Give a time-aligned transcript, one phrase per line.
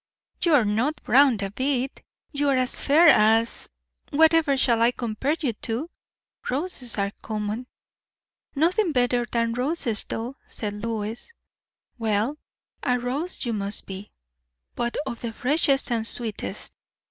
[0.43, 2.01] "You are not brown a bit.
[2.31, 3.69] You are as fair as
[4.09, 5.91] whatever shall I compare you to?
[6.49, 7.67] Roses are common."
[8.55, 11.31] "Nothing better than roses, though," said Lois.
[11.99, 12.39] "Well,
[12.81, 14.09] a rose you must be;
[14.73, 16.73] but of the freshest and sweetest.